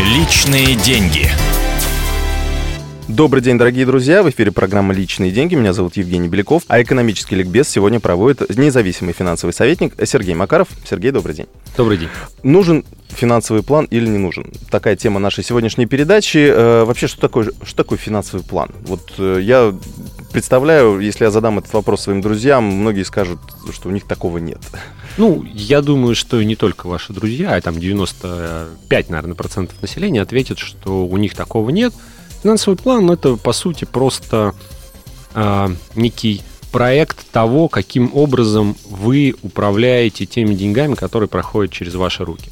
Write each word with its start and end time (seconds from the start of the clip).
Личные 0.00 0.76
деньги. 0.76 1.28
Добрый 3.06 3.42
день, 3.42 3.58
дорогие 3.58 3.84
друзья. 3.84 4.22
В 4.22 4.30
эфире 4.30 4.50
программа 4.50 4.94
«Личные 4.94 5.30
деньги». 5.30 5.54
Меня 5.56 5.74
зовут 5.74 5.98
Евгений 5.98 6.26
Беляков. 6.26 6.62
А 6.68 6.80
экономический 6.80 7.34
ликбез 7.34 7.68
сегодня 7.68 8.00
проводит 8.00 8.56
независимый 8.56 9.12
финансовый 9.12 9.50
советник 9.50 9.92
Сергей 10.06 10.34
Макаров. 10.34 10.68
Сергей, 10.88 11.10
добрый 11.10 11.34
день. 11.34 11.46
Добрый 11.76 11.98
день. 11.98 12.08
Нужен 12.42 12.86
финансовый 13.08 13.62
план 13.62 13.84
или 13.90 14.06
не 14.06 14.16
нужен? 14.16 14.50
Такая 14.70 14.96
тема 14.96 15.20
нашей 15.20 15.44
сегодняшней 15.44 15.84
передачи. 15.84 16.50
Э, 16.50 16.84
вообще, 16.84 17.06
что 17.06 17.20
такое, 17.20 17.50
что 17.62 17.76
такое 17.76 17.98
финансовый 17.98 18.42
план? 18.42 18.70
Вот 18.84 19.12
э, 19.18 19.40
я 19.42 19.74
представляю, 20.32 21.00
если 21.00 21.24
я 21.24 21.30
задам 21.30 21.58
этот 21.58 21.72
вопрос 21.72 22.02
своим 22.02 22.20
друзьям, 22.20 22.64
многие 22.64 23.02
скажут, 23.02 23.38
что 23.72 23.88
у 23.88 23.92
них 23.92 24.04
такого 24.04 24.38
нет. 24.38 24.60
Ну, 25.16 25.44
я 25.44 25.82
думаю, 25.82 26.14
что 26.14 26.42
не 26.42 26.56
только 26.56 26.86
ваши 26.86 27.12
друзья, 27.12 27.54
а 27.54 27.60
там 27.60 27.78
95, 27.78 29.10
наверное, 29.10 29.34
процентов 29.34 29.80
населения 29.82 30.22
ответят, 30.22 30.58
что 30.58 31.06
у 31.06 31.16
них 31.16 31.34
такого 31.34 31.70
нет– 31.70 31.92
Финансовый 32.42 32.76
план 32.76 33.10
это 33.10 33.36
по 33.36 33.52
сути 33.52 33.84
просто 33.84 34.54
э, 35.34 35.68
некий 35.94 36.42
проект 36.72 37.30
того, 37.30 37.68
каким 37.68 38.10
образом 38.14 38.76
вы 38.88 39.34
управляете 39.42 40.24
теми 40.24 40.54
деньгами, 40.54 40.94
которые 40.94 41.28
проходят 41.28 41.72
через 41.72 41.94
ваши 41.94 42.24
руки. 42.24 42.50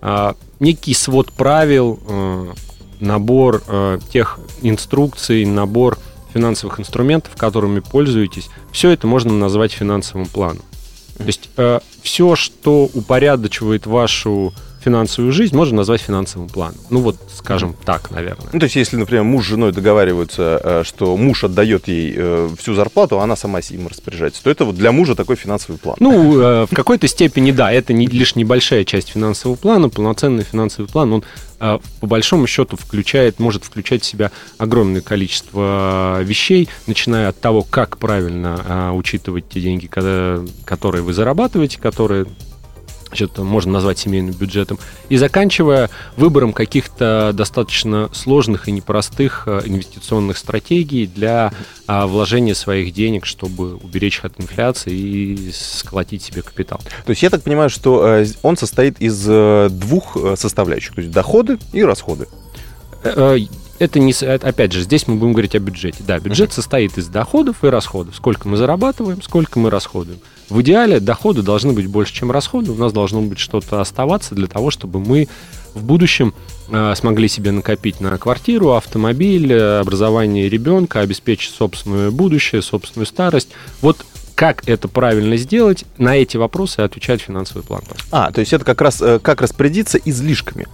Э, 0.00 0.32
некий 0.58 0.94
свод 0.94 1.32
правил, 1.32 2.00
э, 2.04 2.52
набор 2.98 3.62
э, 3.68 4.00
тех 4.12 4.40
инструкций, 4.62 5.44
набор 5.44 5.98
финансовых 6.32 6.80
инструментов, 6.80 7.36
которыми 7.36 7.80
пользуетесь, 7.80 8.48
все 8.72 8.90
это 8.90 9.06
можно 9.06 9.32
назвать 9.32 9.72
финансовым 9.72 10.26
планом. 10.26 10.64
То 11.18 11.24
есть 11.24 11.50
э, 11.56 11.80
все, 12.02 12.36
что 12.36 12.88
упорядочивает 12.92 13.86
вашу 13.86 14.52
финансовую 14.82 15.32
жизнь 15.32 15.56
можно 15.56 15.78
назвать 15.78 16.00
финансовым 16.00 16.48
планом. 16.48 16.76
Ну 16.90 17.00
вот, 17.00 17.16
скажем 17.34 17.74
так, 17.84 18.10
наверное. 18.10 18.48
Ну, 18.52 18.58
то 18.58 18.64
есть, 18.64 18.76
если, 18.76 18.96
например, 18.96 19.24
муж 19.24 19.44
с 19.44 19.48
женой 19.48 19.72
договариваются, 19.72 20.60
э, 20.62 20.82
что 20.84 21.16
муж 21.16 21.44
отдает 21.44 21.88
ей 21.88 22.14
э, 22.16 22.48
всю 22.58 22.74
зарплату, 22.74 23.20
а 23.20 23.24
она 23.24 23.36
сама 23.36 23.60
им 23.60 23.86
распоряжается, 23.86 24.42
то 24.42 24.50
это 24.50 24.64
вот 24.64 24.76
для 24.76 24.92
мужа 24.92 25.14
такой 25.14 25.36
финансовый 25.36 25.76
план. 25.76 25.96
Ну, 26.00 26.40
э, 26.40 26.66
в 26.66 26.74
какой-то 26.74 27.06
степени, 27.06 27.52
да, 27.52 27.72
это 27.72 27.92
не, 27.92 28.06
лишь 28.06 28.34
небольшая 28.34 28.84
часть 28.84 29.10
финансового 29.10 29.56
плана, 29.56 29.88
полноценный 29.88 30.44
финансовый 30.44 30.86
план, 30.86 31.12
он 31.12 31.24
по 32.00 32.08
большому 32.08 32.48
счету 32.48 32.76
включает, 32.76 33.38
может 33.38 33.62
включать 33.62 34.02
в 34.02 34.04
себя 34.04 34.32
огромное 34.58 35.00
количество 35.00 36.20
вещей, 36.20 36.68
начиная 36.88 37.28
от 37.28 37.40
того, 37.40 37.62
как 37.62 37.98
правильно 37.98 38.92
учитывать 38.92 39.48
те 39.48 39.60
деньги, 39.60 39.86
которые 39.86 41.02
вы 41.04 41.12
зарабатываете, 41.12 41.78
которые 41.78 42.26
что-то 43.12 43.44
можно 43.44 43.72
назвать 43.72 43.98
семейным 43.98 44.34
бюджетом, 44.34 44.78
и 45.08 45.16
заканчивая 45.16 45.90
выбором 46.16 46.52
каких-то 46.52 47.32
достаточно 47.34 48.10
сложных 48.12 48.68
и 48.68 48.72
непростых 48.72 49.44
э, 49.46 49.62
инвестиционных 49.64 50.38
стратегий 50.38 51.06
для 51.06 51.52
а, 51.86 52.06
вложения 52.06 52.54
своих 52.54 52.92
денег, 52.92 53.26
чтобы 53.26 53.76
уберечь 53.76 54.18
их 54.18 54.24
от 54.24 54.40
инфляции 54.40 54.92
и 54.92 55.52
сколотить 55.52 56.22
себе 56.22 56.42
капитал. 56.42 56.80
То 57.04 57.10
есть 57.10 57.22
я 57.22 57.30
так 57.30 57.42
понимаю, 57.42 57.70
что 57.70 58.06
э, 58.06 58.26
он 58.42 58.56
состоит 58.56 59.00
из 59.00 59.24
э, 59.28 59.68
двух 59.70 60.16
составляющих, 60.36 60.94
то 60.94 61.00
есть 61.00 61.12
доходы 61.12 61.58
и 61.72 61.82
расходы 61.82 62.28
это 63.82 63.98
не, 63.98 64.12
опять 64.12 64.72
же, 64.72 64.82
здесь 64.82 65.08
мы 65.08 65.16
будем 65.16 65.32
говорить 65.32 65.56
о 65.56 65.58
бюджете. 65.58 65.98
Да, 66.06 66.20
бюджет 66.20 66.50
uh-huh. 66.50 66.54
состоит 66.54 66.96
из 66.98 67.08
доходов 67.08 67.64
и 67.64 67.66
расходов. 67.66 68.14
Сколько 68.14 68.48
мы 68.48 68.56
зарабатываем, 68.56 69.20
сколько 69.22 69.58
мы 69.58 69.70
расходуем. 69.70 70.20
В 70.48 70.60
идеале 70.62 71.00
доходы 71.00 71.42
должны 71.42 71.72
быть 71.72 71.88
больше, 71.88 72.14
чем 72.14 72.30
расходы. 72.30 72.70
У 72.70 72.76
нас 72.76 72.92
должно 72.92 73.22
быть 73.22 73.40
что-то 73.40 73.80
оставаться 73.80 74.36
для 74.36 74.46
того, 74.46 74.70
чтобы 74.70 75.00
мы 75.00 75.28
в 75.74 75.82
будущем 75.82 76.32
э, 76.68 76.94
смогли 76.94 77.26
себе 77.26 77.50
накопить 77.50 78.00
на 78.00 78.16
квартиру, 78.18 78.72
автомобиль, 78.72 79.52
образование 79.52 80.48
ребенка, 80.48 81.00
обеспечить 81.00 81.52
собственное 81.52 82.12
будущее, 82.12 82.62
собственную 82.62 83.06
старость. 83.06 83.48
Вот 83.80 84.06
как 84.36 84.68
это 84.68 84.86
правильно 84.86 85.36
сделать, 85.36 85.84
на 85.98 86.16
эти 86.16 86.36
вопросы 86.36 86.80
отвечает 86.80 87.20
финансовый 87.20 87.62
план. 87.62 87.82
А, 88.10 88.30
то 88.30 88.40
есть 88.40 88.52
это 88.52 88.64
как 88.64 88.80
раз 88.80 89.02
э, 89.02 89.18
как 89.18 89.40
распорядиться 89.40 89.98
излишками. 89.98 90.66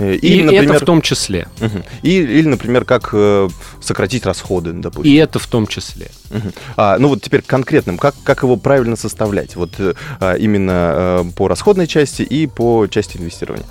Э, 0.00 0.14
или, 0.14 0.40
и 0.40 0.42
например, 0.42 0.76
это 0.76 0.82
в 0.82 0.86
том 0.86 1.02
числе. 1.02 1.46
Угу. 1.60 1.82
И, 2.02 2.10
или, 2.16 2.48
например, 2.48 2.84
как 2.84 3.10
э, 3.12 3.48
сократить 3.80 4.24
расходы, 4.24 4.72
допустим. 4.72 5.12
И 5.12 5.16
это 5.16 5.38
в 5.38 5.46
том 5.46 5.66
числе. 5.66 6.10
Угу. 6.30 6.52
А, 6.76 6.98
ну 6.98 7.08
вот 7.08 7.22
теперь 7.22 7.42
конкретным, 7.42 7.98
как, 7.98 8.14
как 8.24 8.42
его 8.42 8.56
правильно 8.56 8.96
составлять? 8.96 9.56
Вот 9.56 9.74
э, 9.78 9.94
а, 10.18 10.34
именно 10.34 11.22
э, 11.22 11.24
по 11.36 11.48
расходной 11.48 11.86
части 11.86 12.22
и 12.22 12.46
по 12.46 12.86
части 12.86 13.18
инвестирования. 13.18 13.66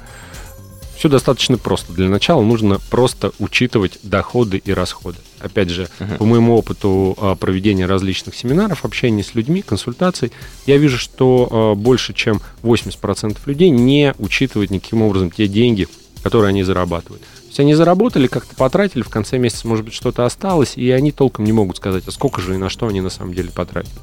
Все 0.96 1.08
достаточно 1.08 1.58
просто. 1.58 1.94
Для 1.94 2.10
начала 2.10 2.42
нужно 2.42 2.78
просто 2.90 3.32
учитывать 3.40 4.00
доходы 4.04 4.58
и 4.58 4.74
расходы. 4.74 5.18
Опять 5.40 5.70
же, 5.70 5.88
uh-huh. 6.00 6.18
по 6.18 6.26
моему 6.26 6.58
опыту 6.58 7.18
а, 7.18 7.36
проведения 7.36 7.86
различных 7.86 8.36
семинаров, 8.36 8.84
общения 8.84 9.24
с 9.24 9.34
людьми, 9.34 9.62
консультаций, 9.62 10.34
я 10.66 10.76
вижу, 10.76 10.98
что 10.98 11.48
а, 11.50 11.76
больше 11.76 12.14
чем 12.14 12.42
80% 12.64 13.38
людей 13.46 13.70
не 13.70 14.14
учитывают 14.18 14.72
никаким 14.72 15.02
образом 15.02 15.32
те 15.32 15.48
деньги, 15.48 15.88
которые 16.24 16.50
они 16.50 16.64
зарабатывают. 16.64 17.22
То 17.22 17.48
есть 17.48 17.60
они 17.60 17.74
заработали, 17.74 18.28
как-то 18.28 18.56
потратили, 18.56 19.02
в 19.02 19.10
конце 19.10 19.38
месяца, 19.38 19.68
может 19.68 19.86
быть, 19.86 19.94
что-то 19.94 20.26
осталось, 20.26 20.74
и 20.76 20.90
они 20.92 21.12
толком 21.12 21.46
не 21.46 21.52
могут 21.52 21.78
сказать, 21.78 22.04
а 22.08 22.12
сколько 22.12 22.42
же 22.42 22.56
и 22.56 22.58
на 22.58 22.70
что 22.70 22.88
они 22.88 23.02
на 23.02 23.10
самом 23.10 23.34
деле 23.34 23.50
потратили. 23.50 23.94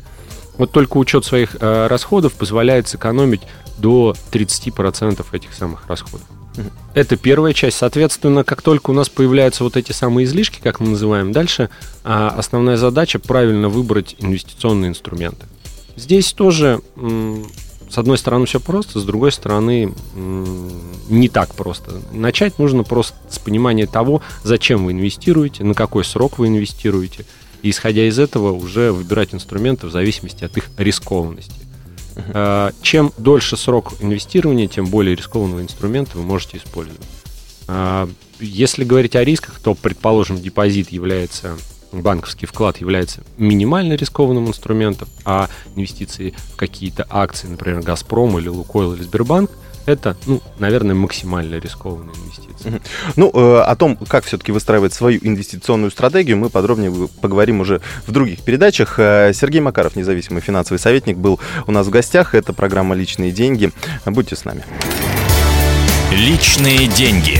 Вот 0.58 0.72
только 0.72 0.96
учет 0.96 1.24
своих 1.24 1.56
э, 1.60 1.86
расходов 1.86 2.32
позволяет 2.32 2.88
сэкономить 2.88 3.42
до 3.78 4.14
30% 4.32 5.24
этих 5.32 5.52
самых 5.52 5.86
расходов. 5.86 6.26
Это 6.94 7.16
первая 7.16 7.52
часть. 7.52 7.76
Соответственно, 7.76 8.42
как 8.42 8.62
только 8.62 8.90
у 8.90 8.94
нас 8.94 9.10
появляются 9.10 9.62
вот 9.62 9.76
эти 9.76 9.92
самые 9.92 10.24
излишки, 10.24 10.60
как 10.62 10.80
мы 10.80 10.88
называем, 10.88 11.32
дальше 11.32 11.68
а, 12.02 12.28
основная 12.28 12.78
задача 12.78 13.18
правильно 13.18 13.68
выбрать 13.68 14.16
инвестиционные 14.18 14.88
инструменты. 14.88 15.44
Здесь 15.96 16.32
тоже 16.32 16.80
с 16.96 17.98
одной 17.98 18.18
стороны 18.18 18.46
все 18.46 18.60
просто, 18.60 19.00
с 19.00 19.04
другой 19.04 19.32
стороны 19.32 19.94
не 21.08 21.28
так 21.28 21.54
просто. 21.54 22.02
Начать 22.12 22.58
нужно 22.58 22.84
просто 22.84 23.16
с 23.28 23.38
понимания 23.38 23.86
того, 23.86 24.22
зачем 24.42 24.84
вы 24.84 24.92
инвестируете, 24.92 25.64
на 25.64 25.74
какой 25.74 26.04
срок 26.04 26.38
вы 26.38 26.48
инвестируете, 26.48 27.24
и 27.62 27.70
исходя 27.70 28.06
из 28.06 28.18
этого 28.18 28.52
уже 28.52 28.92
выбирать 28.92 29.34
инструменты 29.34 29.86
в 29.86 29.90
зависимости 29.90 30.44
от 30.44 30.56
их 30.56 30.68
рискованности. 30.76 31.52
Uh-huh. 32.14 32.74
Чем 32.80 33.12
дольше 33.18 33.56
срок 33.56 33.92
инвестирования, 34.00 34.68
тем 34.68 34.86
более 34.86 35.14
рискованного 35.16 35.60
инструмента 35.60 36.16
вы 36.16 36.22
можете 36.22 36.56
использовать. 36.58 37.06
А, 37.68 38.08
если 38.40 38.84
говорить 38.84 39.16
о 39.16 39.24
рисках, 39.24 39.60
то, 39.60 39.74
предположим, 39.74 40.40
депозит 40.40 40.90
является 40.90 41.56
банковский 42.02 42.46
вклад 42.46 42.78
является 42.78 43.22
минимально 43.38 43.94
рискованным 43.94 44.48
инструментом, 44.48 45.08
а 45.24 45.48
инвестиции 45.74 46.34
в 46.52 46.56
какие-то 46.56 47.06
акции, 47.08 47.48
например, 47.48 47.82
Газпром 47.82 48.38
или 48.38 48.48
Лукойл 48.48 48.94
или 48.94 49.02
Сбербанк, 49.02 49.50
это, 49.86 50.16
ну, 50.26 50.42
наверное, 50.58 50.96
максимально 50.96 51.56
рискованные 51.56 52.14
инвестиции. 52.16 52.80
Ну, 53.14 53.30
э, 53.32 53.60
о 53.60 53.76
том, 53.76 53.96
как 53.96 54.24
все-таки 54.24 54.50
выстраивать 54.50 54.92
свою 54.92 55.20
инвестиционную 55.22 55.92
стратегию, 55.92 56.36
мы 56.36 56.50
подробнее 56.50 57.08
поговорим 57.20 57.60
уже 57.60 57.80
в 58.04 58.10
других 58.10 58.42
передачах. 58.42 58.98
Э, 58.98 59.32
Сергей 59.32 59.60
Макаров, 59.60 59.94
независимый 59.94 60.42
финансовый 60.42 60.78
советник, 60.78 61.16
был 61.16 61.38
у 61.68 61.72
нас 61.72 61.86
в 61.86 61.90
гостях. 61.90 62.34
Это 62.34 62.52
программа 62.52 62.96
«Личные 62.96 63.30
деньги». 63.30 63.70
Будьте 64.04 64.34
с 64.34 64.44
нами. 64.44 64.64
«Личные 66.10 66.88
деньги». 66.88 67.35